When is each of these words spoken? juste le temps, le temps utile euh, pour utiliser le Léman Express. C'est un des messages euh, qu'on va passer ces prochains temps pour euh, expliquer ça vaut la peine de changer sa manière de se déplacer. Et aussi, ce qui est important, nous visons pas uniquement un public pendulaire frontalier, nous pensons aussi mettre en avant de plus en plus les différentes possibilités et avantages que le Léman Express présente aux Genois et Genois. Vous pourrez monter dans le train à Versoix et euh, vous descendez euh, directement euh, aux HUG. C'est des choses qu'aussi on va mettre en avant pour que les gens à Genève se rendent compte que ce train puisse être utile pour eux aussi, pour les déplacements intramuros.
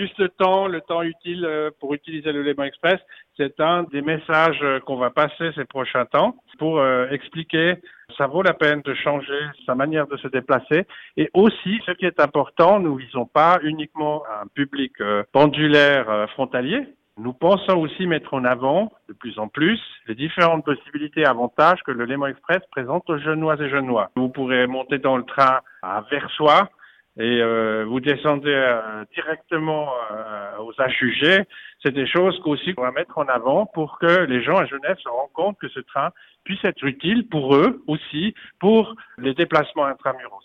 juste 0.00 0.18
le 0.18 0.30
temps, 0.30 0.66
le 0.66 0.80
temps 0.80 1.02
utile 1.02 1.44
euh, 1.44 1.70
pour 1.78 1.92
utiliser 1.92 2.32
le 2.32 2.42
Léman 2.42 2.64
Express. 2.64 2.98
C'est 3.36 3.60
un 3.60 3.82
des 3.84 4.00
messages 4.00 4.58
euh, 4.62 4.80
qu'on 4.80 4.96
va 4.96 5.10
passer 5.10 5.50
ces 5.54 5.66
prochains 5.66 6.06
temps 6.06 6.36
pour 6.58 6.78
euh, 6.78 7.06
expliquer 7.10 7.74
ça 8.16 8.26
vaut 8.26 8.42
la 8.42 8.54
peine 8.54 8.80
de 8.82 8.94
changer 8.94 9.40
sa 9.66 9.74
manière 9.74 10.06
de 10.06 10.16
se 10.16 10.28
déplacer. 10.28 10.86
Et 11.16 11.30
aussi, 11.32 11.80
ce 11.86 11.92
qui 11.92 12.06
est 12.06 12.18
important, 12.18 12.80
nous 12.80 12.96
visons 12.96 13.24
pas 13.24 13.58
uniquement 13.62 14.24
un 14.42 14.46
public 14.48 14.92
pendulaire 15.32 16.28
frontalier, 16.32 16.88
nous 17.16 17.32
pensons 17.32 17.76
aussi 17.78 18.06
mettre 18.06 18.34
en 18.34 18.44
avant 18.44 18.90
de 19.08 19.12
plus 19.12 19.38
en 19.38 19.46
plus 19.46 19.78
les 20.08 20.14
différentes 20.14 20.64
possibilités 20.64 21.20
et 21.20 21.26
avantages 21.26 21.80
que 21.84 21.92
le 21.92 22.04
Léman 22.04 22.26
Express 22.26 22.60
présente 22.72 23.08
aux 23.10 23.18
Genois 23.18 23.60
et 23.60 23.68
Genois. 23.68 24.10
Vous 24.16 24.28
pourrez 24.28 24.66
monter 24.66 24.98
dans 24.98 25.16
le 25.16 25.24
train 25.24 25.60
à 25.82 26.02
Versoix 26.10 26.68
et 27.18 27.42
euh, 27.42 27.84
vous 27.88 28.00
descendez 28.00 28.52
euh, 28.52 29.04
directement 29.14 29.92
euh, 30.12 30.58
aux 30.58 30.72
HUG. 30.72 31.44
C'est 31.82 31.92
des 31.92 32.06
choses 32.06 32.38
qu'aussi 32.42 32.72
on 32.76 32.82
va 32.82 32.92
mettre 32.92 33.18
en 33.18 33.26
avant 33.26 33.66
pour 33.66 33.98
que 33.98 34.24
les 34.24 34.42
gens 34.42 34.56
à 34.56 34.66
Genève 34.66 34.96
se 34.98 35.08
rendent 35.08 35.32
compte 35.32 35.58
que 35.58 35.68
ce 35.68 35.80
train 35.80 36.10
puisse 36.44 36.64
être 36.64 36.84
utile 36.84 37.28
pour 37.28 37.56
eux 37.56 37.82
aussi, 37.86 38.34
pour 38.58 38.94
les 39.18 39.34
déplacements 39.34 39.86
intramuros. 39.86 40.44